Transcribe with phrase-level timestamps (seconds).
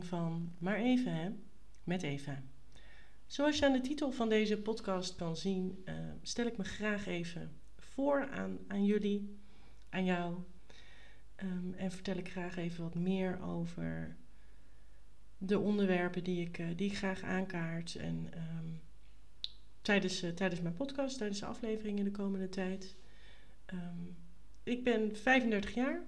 [0.00, 1.30] van Maar Even hè,
[1.84, 2.42] met Eva.
[3.26, 7.06] Zoals je aan de titel van deze podcast kan zien, uh, stel ik me graag
[7.06, 9.36] even voor aan, aan jullie,
[9.88, 10.34] aan jou.
[11.42, 14.16] Um, en vertel ik graag even wat meer over
[15.38, 17.94] de onderwerpen die ik, uh, die ik graag aankaart.
[17.94, 18.80] En um,
[19.82, 22.96] tijdens, uh, tijdens mijn podcast, tijdens de afleveringen de komende tijd.
[23.72, 24.16] Um,
[24.62, 26.02] ik ben 35 jaar.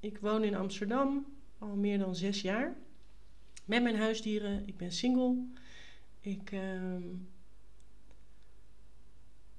[0.00, 1.26] Ik woon in Amsterdam
[1.58, 2.76] al meer dan zes jaar.
[3.66, 4.66] Met mijn huisdieren.
[4.66, 5.44] Ik ben single.
[6.20, 7.28] Ik um,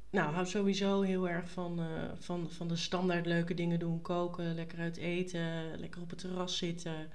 [0.10, 1.86] nou, hou sowieso heel erg van, uh,
[2.16, 4.02] van, van de standaard leuke dingen doen.
[4.02, 7.10] Koken, lekker uit eten, lekker op het terras zitten.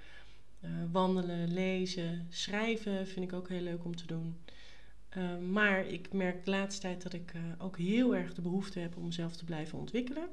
[0.64, 4.36] Uh, wandelen, lezen, schrijven vind ik ook heel leuk om te doen.
[5.16, 8.96] Uh, maar ik merk de laatste tijd dat ik ook heel erg de behoefte heb
[8.96, 10.28] om mezelf te blijven ontwikkelen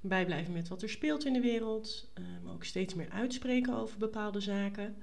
[0.00, 2.08] bijblijven met wat er speelt in de wereld,
[2.42, 4.96] maar ook steeds meer uitspreken over bepaalde zaken,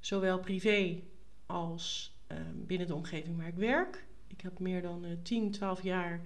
[0.00, 1.02] zowel privé
[1.46, 4.06] als uh, binnen de omgeving waar ik werk.
[4.26, 6.22] Ik heb meer dan uh, 10, 12 jaar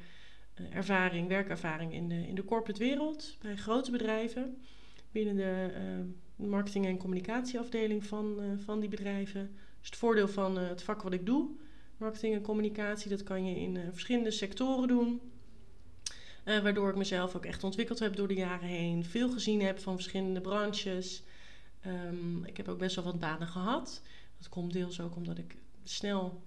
[0.55, 4.57] eh, ervaring, werkervaring in de, in de corporate wereld, bij grote bedrijven,
[5.11, 9.51] binnen de ehm, marketing- en communicatieafdeling van, eh, van die bedrijven.
[9.81, 11.51] Dus het voordeel van eh, het vak wat ik doe,
[11.97, 15.21] marketing en communicatie, dat kan je in verschillende sectoren doen.
[16.45, 19.05] Waardoor ik mezelf ook echt ontwikkeld heb door de jaren heen.
[19.05, 21.23] Veel gezien heb van verschillende branches.
[21.87, 24.03] Um, ik heb ook best wel wat banen gehad.
[24.39, 26.43] Dat komt deels ook omdat ik snel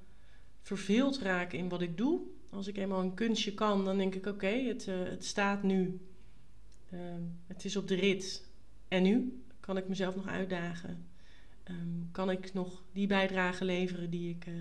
[0.61, 2.21] verveeld raak in wat ik doe.
[2.49, 5.99] Als ik eenmaal een kunstje kan, dan denk ik: oké, het, uh, het staat nu.
[6.93, 6.99] Uh,
[7.47, 8.47] het is op de rit.
[8.87, 11.07] En nu kan ik mezelf nog uitdagen.
[11.69, 14.53] Um, kan ik nog die bijdrage leveren die ik, uh,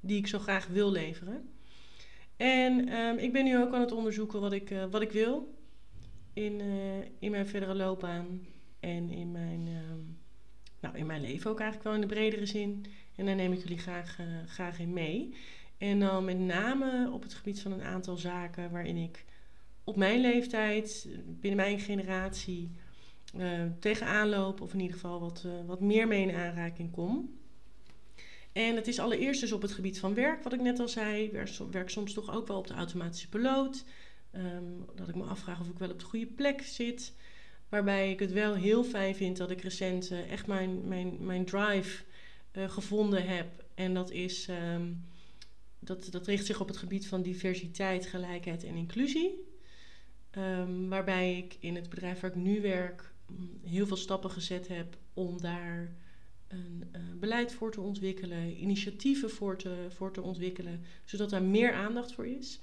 [0.00, 1.48] die ik zo graag wil leveren?
[2.36, 5.54] En ik ben nu ook aan het onderzoeken wat ik, uh, wat ik wil
[6.32, 6.60] in,
[7.18, 8.40] in mijn verdere loopbaan
[8.80, 10.18] en in mijn, um,
[10.80, 12.86] nou, in mijn leven ook eigenlijk wel in de bredere zin.
[13.16, 15.34] En daar neem ik jullie graag, uh, graag in mee.
[15.78, 19.24] En dan met name op het gebied van een aantal zaken waarin ik
[19.84, 22.70] op mijn leeftijd, binnen mijn generatie,
[23.78, 24.60] tegenaan loop.
[24.60, 27.38] Of in ieder geval wat, wat meer mee in aanraking kom.
[28.52, 31.30] En het is allereerst dus op het gebied van werk, wat ik net al zei.
[31.30, 33.84] Werk, werk soms toch ook wel op de automatische piloot.
[34.34, 37.14] Um, dat ik me afvraag of ik wel op de goede plek zit.
[37.70, 41.44] Waarbij ik het wel heel fijn vind dat ik recent uh, echt mijn, mijn, mijn
[41.44, 42.02] drive
[42.52, 43.64] uh, gevonden heb.
[43.74, 44.48] En dat is.
[44.74, 45.04] Um,
[45.78, 49.48] dat, dat richt zich op het gebied van diversiteit, gelijkheid en inclusie.
[50.38, 53.12] Um, waarbij ik in het bedrijf waar ik nu werk
[53.64, 55.92] heel veel stappen gezet heb om daar
[56.48, 61.72] een uh, beleid voor te ontwikkelen, initiatieven voor te, voor te ontwikkelen, zodat daar meer
[61.72, 62.58] aandacht voor is.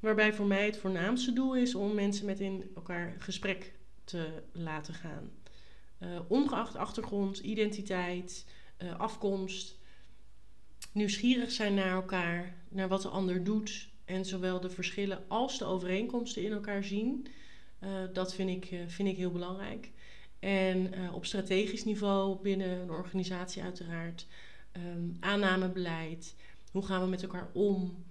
[0.00, 3.72] Waarbij voor mij het voornaamste doel is om mensen met in elkaar gesprek
[4.06, 5.30] te laten gaan.
[6.00, 8.46] Uh, ongeacht achtergrond, identiteit,
[8.82, 9.78] uh, afkomst,
[10.92, 15.64] nieuwsgierig zijn naar elkaar, naar wat de ander doet en zowel de verschillen als de
[15.64, 17.26] overeenkomsten in elkaar zien.
[18.12, 19.90] dat vind ik, vind ik heel belangrijk.
[20.38, 24.26] En op strategisch niveau binnen een organisatie uiteraard.
[24.72, 26.34] Um, aannamebeleid.
[26.72, 28.04] Hoe gaan we met elkaar om?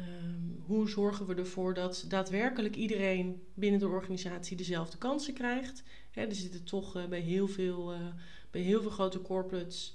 [0.00, 5.82] Um, hoe zorgen we ervoor dat daadwerkelijk iedereen binnen de organisatie dezelfde kansen krijgt?
[6.12, 7.98] Er zitten toch uh, bij, heel veel, uh,
[8.50, 9.94] bij heel veel grote corporates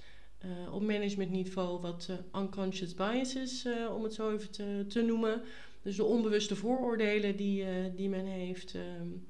[0.71, 5.41] op managementniveau wat unconscious biases, om het zo even te, te noemen.
[5.81, 8.73] Dus de onbewuste vooroordelen die, die men heeft.
[8.73, 9.25] Um,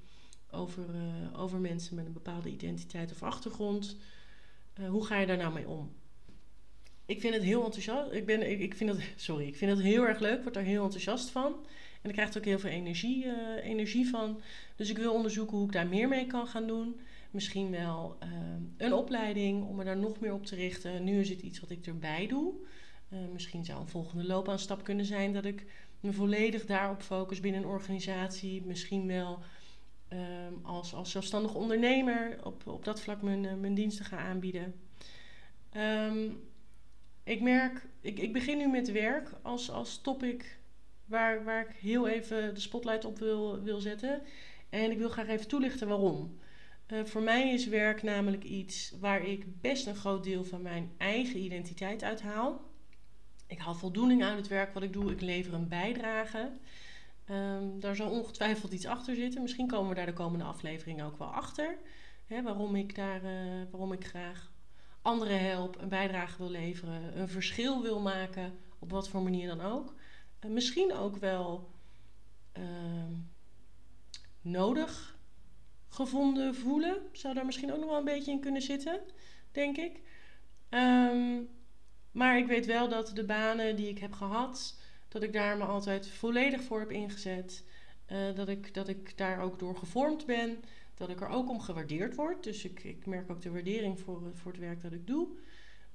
[0.55, 3.97] over, uh, over mensen met een bepaalde identiteit of achtergrond.
[4.79, 5.93] Uh, hoe ga je daar nou mee om?
[7.05, 8.11] Ik vind het heel enthousiast.
[8.11, 10.41] Ik, ben, ik, ik, vind het, sorry, ik vind het heel erg leuk.
[10.41, 11.55] Word daar heel enthousiast van.
[12.01, 13.33] En ik krijg er ook heel veel energie, uh,
[13.63, 14.41] energie van.
[14.75, 16.99] Dus ik wil onderzoeken hoe ik daar meer mee kan gaan doen.
[17.31, 18.17] Misschien wel
[18.77, 21.03] een opleiding om me daar nog meer op te richten.
[21.03, 22.53] Nu is het iets wat ik erbij doe.
[23.33, 25.65] misschien zou een volgende loopbaanstap kunnen zijn dat ik
[25.99, 28.61] me volledig daarop focus binnen een organisatie.
[28.65, 29.39] Misschien wel
[30.61, 34.73] als, als zelfstandig ondernemer op, op dat vlak mijn, mijn diensten ga aanbieden.
[35.77, 36.39] Um,
[37.25, 40.59] ik merk, ik, ik begin nu met werk als, als topic
[41.05, 44.21] waar, waar ik heel even de spotlight op wil, wil zetten.
[44.69, 46.39] En ik wil graag even toelichten waarom.
[46.87, 50.91] Uh, voor mij is werk namelijk iets waar ik best een groot deel van mijn
[50.97, 52.61] eigen identiteit uit haal.
[53.47, 55.11] Ik haal voldoening uit het werk wat ik doe.
[55.11, 56.51] Ik lever een bijdrage.
[57.31, 59.41] Um, daar zal ongetwijfeld iets achter zitten.
[59.41, 61.77] Misschien komen we daar de komende aflevering ook wel achter.
[62.25, 63.31] Hè, waarom, ik daar, uh,
[63.71, 64.51] waarom ik graag
[65.05, 69.61] anderen help, een bijdrage wil leveren, een verschil wil maken, op wat voor manier dan
[69.61, 69.93] ook.
[70.45, 71.69] Uh, misschien ook wel
[72.57, 72.63] uh,
[74.41, 75.17] nodig
[75.89, 76.97] gevonden voelen.
[77.11, 79.01] Zou daar misschien ook nog wel een beetje in kunnen zitten,
[79.51, 79.99] denk ik.
[80.69, 81.41] Ehm,
[82.11, 85.63] maar ik weet wel dat de banen die ik heb gehad, dat ik daar me
[85.63, 87.63] altijd volledig voor heb ingezet.
[88.11, 90.63] Uh, dat, ik, dat ik daar ook door gevormd ben.
[90.95, 92.43] Dat ik er ook om gewaardeerd word.
[92.43, 95.27] Dus ik, ik merk ook de waardering voor, voor het werk dat ik doe.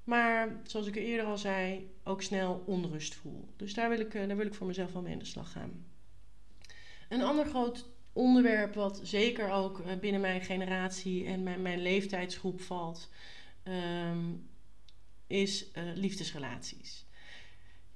[0.04, 3.48] Maar zoals ik eerder al zei, ook snel onrust voel.
[3.56, 5.52] Dus daar wil ik, eh, daar wil ik voor mezelf wel mee in de slag
[5.52, 5.84] gaan.
[7.08, 12.60] Een ander groot onderwerp wat zeker ook eh, binnen mijn generatie en mijn, mijn leeftijdsgroep
[12.60, 13.10] valt,
[13.62, 14.32] ehm,
[15.26, 17.08] is liefdesrelaties.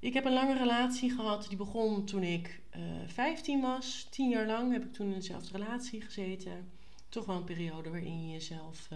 [0.04, 1.46] Ik heb een lange relatie gehad.
[1.48, 4.06] Die begon toen ik uh, 15 was.
[4.10, 6.70] Tien jaar lang heb ik toen in dezelfde relatie gezeten.
[7.14, 8.88] Toch wel een periode waarin je jezelf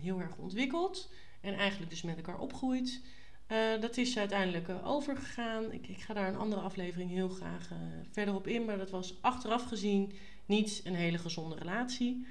[0.00, 1.10] heel erg ontwikkelt.
[1.40, 3.00] En eigenlijk dus met elkaar opgroeit.
[3.48, 5.72] Uh, dat is uiteindelijk uh, overgegaan.
[5.72, 7.70] Ik, ik, ga daar een andere aflevering heel graag
[8.10, 8.64] verder op in.
[8.64, 10.12] Maar dat was achteraf gezien
[10.46, 12.26] niet een hele gezonde relatie.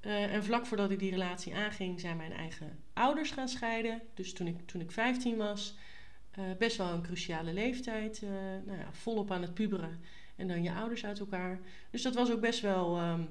[0.00, 4.02] en vlak voordat ik die relatie aanging, zijn mijn eigen ouders gaan scheiden.
[4.14, 5.74] Dus toen ik, toen ik 15 was,
[6.58, 8.22] best wel een cruciale leeftijd.
[8.66, 10.00] nou ja, volop aan het puberen.
[10.36, 11.60] En dan je ouders uit elkaar.
[11.90, 13.00] Dus dat was ook best wel.
[13.00, 13.28] Um,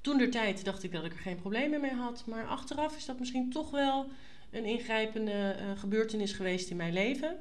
[0.00, 2.22] toen der tijd dacht ik dat ik er geen problemen mee had.
[2.26, 4.06] Maar achteraf is dat misschien toch wel
[4.50, 7.36] een ingrijpende uh, gebeurtenis geweest in mijn leven.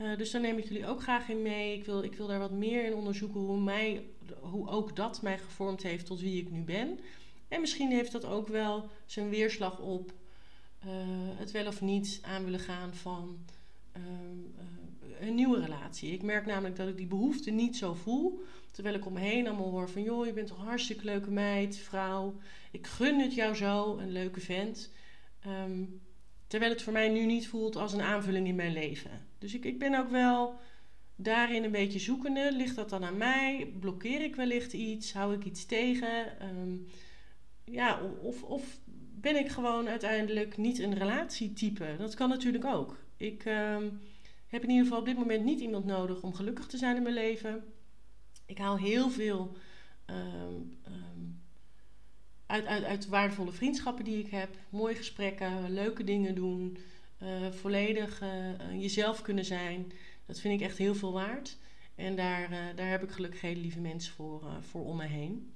[0.00, 1.78] Uh, dus daar neem ik jullie ook graag in mee.
[1.78, 4.04] Ik wil, ik wil daar wat meer in onderzoeken hoe, mij,
[4.40, 7.00] hoe ook dat mij gevormd heeft tot wie ik nu ben.
[7.48, 10.12] En misschien heeft dat ook wel zijn weerslag op
[10.86, 10.90] uh,
[11.38, 13.38] het wel of niet aan willen gaan van
[15.20, 16.12] een nieuwe relatie.
[16.12, 18.42] Ik merk namelijk dat ik die behoefte niet zo voel.
[18.70, 20.02] Terwijl ik om me heen allemaal hoor van...
[20.02, 22.34] joh, je bent toch hartstikke leuke meid, vrouw.
[22.70, 24.92] Ik gun het jou zo, een leuke vent.
[25.46, 26.00] Um,
[26.46, 29.10] Terwijl het voor mij nu niet voelt als een aanvulling in mijn leven.
[29.38, 30.58] Dus ik, ik ben ook wel
[31.16, 32.52] daarin een beetje zoekende.
[32.52, 33.72] Ligt dat dan aan mij?
[33.80, 35.12] Blokkeer ik wellicht iets?
[35.12, 36.40] Hou ik iets tegen?
[36.40, 36.76] Ehm,
[37.64, 38.78] ja, of, of
[39.32, 41.94] ben ik gewoon uiteindelijk niet een relatietype?
[41.98, 42.96] Dat kan natuurlijk ook.
[43.16, 43.88] Ik ehm,
[44.46, 47.02] heb in ieder geval op dit moment niet iemand nodig om gelukkig te zijn in
[47.02, 47.64] mijn leven.
[48.46, 49.56] Ik haal heel veel
[50.06, 50.78] um,
[52.46, 54.56] uit, uit, uit waardevolle vriendschappen die ik heb.
[54.68, 56.78] Mooie gesprekken, leuke dingen doen.
[57.22, 59.92] Uh, volledig uh, jezelf kunnen zijn.
[60.26, 61.58] Dat vind ik echt heel veel waard.
[61.94, 65.52] En daar, uh, daar heb ik gelukkig hele lieve mensen voor, voor om me heen.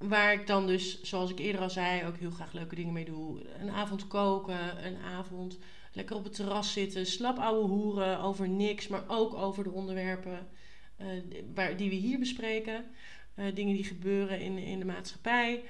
[0.00, 3.04] Waar ik dan dus, zoals ik eerder al zei, ook heel graag leuke dingen mee
[3.04, 3.40] doe.
[3.60, 5.58] Een avond koken, een avond
[5.92, 7.06] lekker op het terras zitten.
[7.06, 10.48] Slap ouwe hoeren over niks, maar ook over de onderwerpen
[11.54, 12.84] waar, die we hier bespreken.
[13.34, 15.62] Eh, dingen die gebeuren in, in de maatschappij.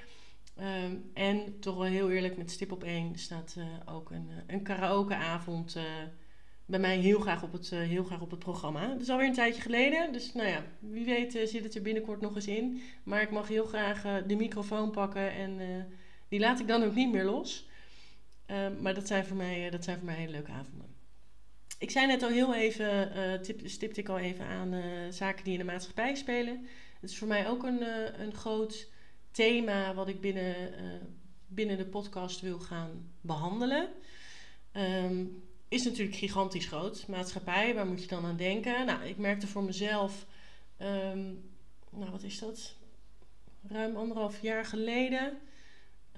[0.55, 4.55] Ehm, en toch wel heel eerlijk, met stip op één staat uh, ook een, eh,
[4.55, 5.77] een karaokeavond
[6.71, 8.87] bij mij heel graag, op het, heel graag op het programma.
[8.87, 12.21] Dat is alweer een tijdje geleden, dus nou ja, wie weet zit het er binnenkort
[12.21, 12.81] nog eens in.
[13.03, 15.59] Maar ik mag heel graag de microfoon pakken en
[16.27, 17.67] die laat ik dan ook niet meer los.
[18.45, 20.87] Ehm, maar dat zijn, voor mij, dat zijn voor mij hele leuke avonden.
[21.79, 24.73] Ik zei net al heel even, tip, stipte ik al even aan
[25.09, 26.67] zaken die in de maatschappij spelen.
[26.99, 27.81] Het is voor mij ook een,
[28.21, 28.89] een groot
[29.31, 30.55] thema wat ik binnen,
[31.47, 33.89] binnen de podcast wil gaan behandelen.
[34.73, 37.07] Um, is natuurlijk gigantisch groot.
[37.07, 38.85] Maatschappij, waar moet je dan aan denken?
[38.85, 40.25] Nou, ik merkte voor mezelf,
[40.81, 41.49] um,
[41.89, 42.75] nou wat is dat?
[43.67, 45.37] Ruim anderhalf jaar geleden.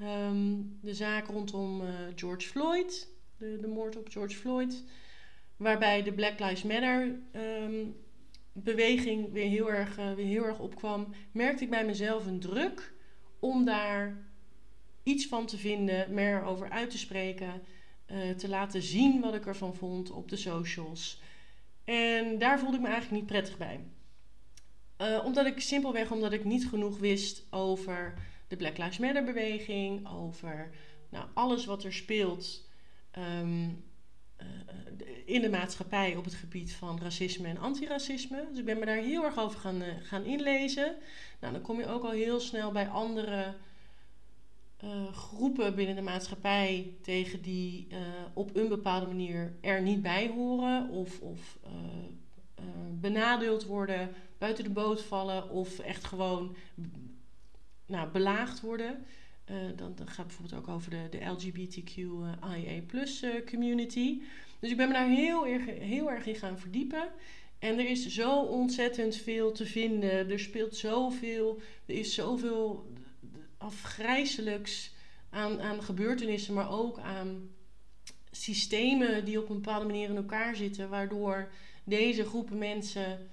[0.01, 3.07] Um, de zaak rondom uh, George Floyd,
[3.37, 4.83] de, de moord op George Floyd.
[5.57, 7.95] Waarbij de Black Lives Matter um,
[8.51, 12.93] beweging weer heel, erg, uh, weer heel erg opkwam, merkte ik bij mezelf een druk
[13.39, 14.17] om daar
[15.03, 17.61] iets van te vinden, meer over uit te spreken,
[18.07, 21.21] uh, te laten zien wat ik ervan vond op de socials.
[21.83, 23.79] En daar voelde ik me eigenlijk niet prettig bij.
[24.97, 28.13] Uh, omdat ik simpelweg omdat ik niet genoeg wist over
[28.47, 30.71] de Black Lives Matter beweging, over
[31.09, 32.67] nou, alles wat er speelt.
[33.17, 33.83] Um,
[34.41, 34.47] uh,
[35.25, 38.45] in de maatschappij op het gebied van racisme en antiracisme.
[38.49, 40.95] Dus ik ben me daar heel erg over gaan, gaan inlezen.
[41.39, 43.55] Nou, dan kom je ook al heel snel bij andere
[44.83, 47.87] uh, groepen binnen de maatschappij tegen die
[48.33, 51.57] op een bepaalde manier er niet bij horen of, of
[52.99, 56.55] benadeeld worden, buiten de boot vallen of echt gewoon
[57.85, 59.05] nou, belaagd worden.
[59.75, 62.81] Dan, gaat bijvoorbeeld ook over de, de LGBTQIA
[63.49, 64.21] community.
[64.59, 67.11] Dus ik ben me daar heel erg, heel erg in gaan verdiepen.
[67.59, 70.29] En er is zo ontzettend veel te vinden.
[70.29, 71.61] Er speelt zoveel.
[71.85, 72.85] Er is zoveel
[73.63, 74.91] afgrijzelijks
[75.29, 77.49] aan, aan gebeurtenissen, maar ook aan
[78.31, 80.89] systemen die op een bepaalde manier in elkaar zitten.
[80.89, 81.51] Waardoor
[81.83, 83.29] deze groepen mensen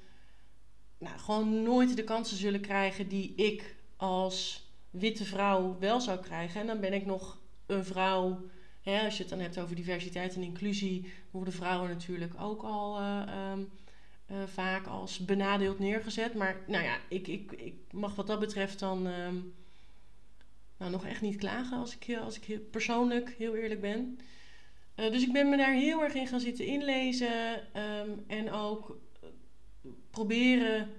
[0.99, 6.61] nou, gewoon nooit de kansen zullen krijgen die ik als witte vrouw wel zou krijgen.
[6.61, 8.41] En dan ben ik nog een vrouw.
[8.81, 12.99] Hè, als je het dan hebt over diversiteit en inclusie, worden vrouwen natuurlijk ook al
[12.99, 13.61] eh, ehm,
[14.27, 16.35] eh, vaak als benadeeld neergezet.
[16.35, 19.37] Maar nou ja, ik, ik, ik mag wat dat betreft dan ehm,
[20.81, 24.19] nou, nog echt niet klagen als ik, als ik persoonlijk heel eerlijk ben.
[24.95, 28.99] Eh, dus ik ben me daar heel erg in gaan zitten inlezen ehm, en ook
[30.11, 30.91] proberen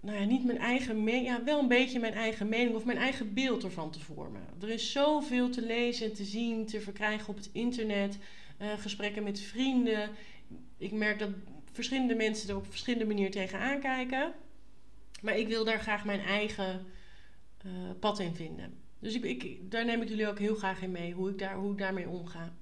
[0.00, 2.98] nou ja, niet mijn eigen mening, ja, wel een beetje mijn eigen mening of mijn
[2.98, 4.42] eigen beeld ervan te vormen.
[4.60, 8.18] Er is zoveel te lezen en te zien, te verkrijgen op het internet,
[8.78, 10.10] gesprekken met vrienden.
[10.78, 11.30] Ik merk dat
[11.72, 14.32] verschillende mensen er op verschillende manieren tegenaan kijken.
[15.22, 16.86] Maar ik wil daar graag mijn eigen
[17.66, 18.78] uh, pad in vinden.
[18.98, 21.54] Dus ik, ik, daar neem ik jullie ook heel graag in mee, hoe ik, daar,
[21.54, 22.52] hoe ik daarmee omga.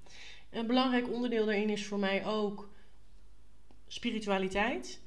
[0.50, 2.68] Een belangrijk onderdeel daarin is voor mij ook
[3.86, 5.00] spiritualiteit.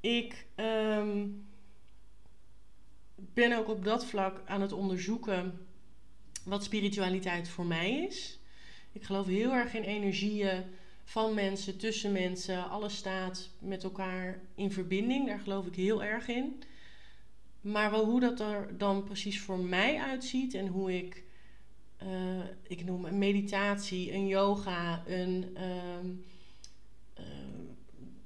[0.00, 0.46] Ik.
[0.56, 1.48] Um,
[3.34, 5.66] ben ook op dat vlak aan het onderzoeken
[6.44, 8.38] wat spiritualiteit voor mij is.
[8.92, 10.64] Ik geloof heel erg in energieën
[11.04, 12.70] van mensen, tussen mensen.
[12.70, 15.26] Alles staat met elkaar in verbinding.
[15.26, 16.62] Daar geloof ik heel erg in.
[17.60, 21.24] Maar wel hoe dat er dan precies voor mij uitziet en hoe ik,
[22.02, 22.08] uh,
[22.62, 25.56] ik noem een meditatie, een yoga, een.
[25.98, 26.24] Um,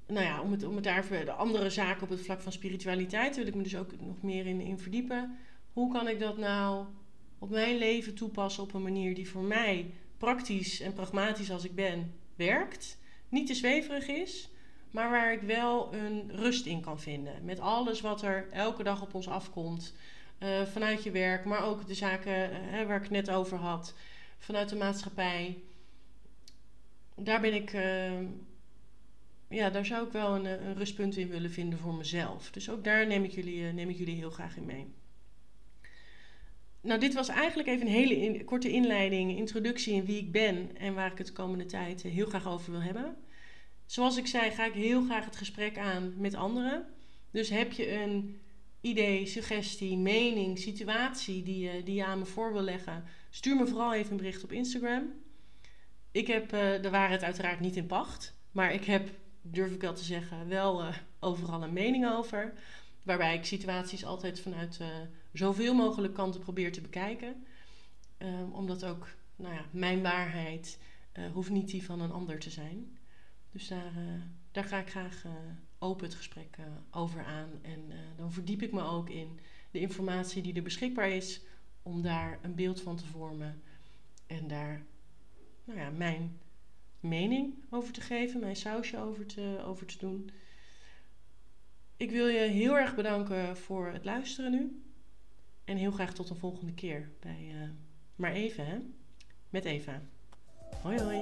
[0.07, 3.37] nou ja, om het, om het daar de andere zaken op het vlak van spiritualiteit
[3.37, 5.37] wil ik me dus ook nog meer in, in verdiepen.
[5.73, 6.87] Hoe kan ik dat nou
[7.39, 11.75] op mijn leven toepassen op een manier die voor mij praktisch en pragmatisch als ik
[11.75, 12.99] ben werkt?
[13.29, 14.51] Niet te zweverig is,
[14.95, 17.45] maar waar ik wel een rust in kan vinden.
[17.45, 19.95] Met alles wat er elke dag op ons afkomt.
[20.39, 23.95] Uh, vanuit je werk, maar ook de zaken uh, waar ik net over had.
[24.39, 25.59] Vanuit de maatschappij.
[27.15, 27.73] Daar ben ik.
[27.73, 28.21] Uh,
[29.49, 32.51] ja, daar zou ik wel een, een, rustpunt in willen vinden voor mezelf.
[32.51, 34.87] Dus ook daar neem ik jullie, neem ik jullie heel graag in mee.
[36.81, 40.95] Nou, dit was eigenlijk even een hele korte inleiding, introductie in wie ik ben en
[40.95, 43.17] waar ik het de komende tijd heel graag over wil hebben.
[43.87, 46.87] Zoals ik zei, ga ik heel graag het gesprek aan met anderen.
[47.31, 48.41] Dus heb je een
[48.81, 53.67] idee, suggestie, mening, situatie die je, die je aan me voor wil leggen, stuur me
[53.67, 55.13] vooral even een bericht op Instagram.
[56.11, 59.09] Ik heb uh, de waarheid uiteraard niet in pacht, maar ik heb
[59.43, 62.53] durf ik wel te zeggen, wel uh, overal een mening over.
[63.03, 64.87] Waarbij ik situaties altijd vanuit uh,
[65.33, 67.45] zoveel mogelijk kanten probeer te bekijken.
[68.19, 70.79] Um, omdat ook, nou ja, mijn waarheid
[71.33, 72.99] hoeft niet die van een ander te zijn.
[73.55, 73.93] Dus daar,
[74.53, 75.25] daar ga ik graag
[75.79, 76.57] open het gesprek
[76.91, 77.51] over aan.
[77.63, 81.41] En dan verdiep ik me ook in de informatie die er beschikbaar is.
[81.83, 83.63] Om daar een beeld van te vormen.
[84.27, 84.83] En daar,
[85.65, 86.39] nou ja, mijn
[87.01, 90.31] mening over te geven, mijn sausje over te, over te doen.
[91.97, 94.83] Ik wil je heel erg bedanken voor het luisteren nu.
[95.65, 97.71] En heel graag tot een volgende keer bij
[98.17, 98.79] Maar Even, hè?
[99.51, 100.03] Met Eva.
[100.83, 101.21] Hoi hoi.